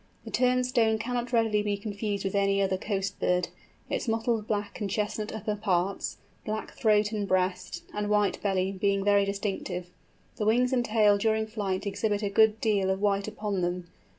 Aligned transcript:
The 0.25 0.31
Turnstone 0.31 0.97
cannot 0.99 1.31
readily 1.31 1.61
be 1.61 1.77
confused 1.77 2.23
with 2.25 2.33
any 2.33 2.59
other 2.59 2.75
coast 2.75 3.19
bird, 3.19 3.49
its 3.87 4.07
mottled 4.07 4.47
black 4.47 4.81
and 4.81 4.89
chestnut 4.89 5.31
upper 5.31 5.55
parts, 5.55 6.17
black 6.43 6.71
throat 6.73 7.11
and 7.11 7.27
breast, 7.27 7.83
and 7.93 8.09
white 8.09 8.41
belly, 8.41 8.71
being 8.71 9.03
very 9.05 9.25
distinctive. 9.25 9.91
The 10.37 10.45
wings 10.47 10.73
and 10.73 10.83
tail 10.83 11.19
during 11.19 11.45
flight 11.45 11.85
exhibit 11.85 12.23
a 12.23 12.29
good 12.29 12.59
deal 12.59 12.89
of 12.89 12.99
white 12.99 13.27
upon 13.27 13.61
them. 13.61 13.89